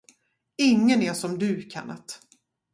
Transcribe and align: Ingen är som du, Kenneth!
Ingen 0.57 1.01
är 1.01 1.13
som 1.13 1.39
du, 1.39 1.69
Kenneth! 1.69 2.19